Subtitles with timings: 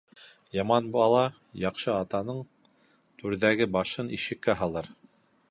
[0.59, 1.19] Яман бала
[1.63, 2.41] яҡшы атаның
[3.21, 4.93] түрҙәге башын ишеккә һалыр.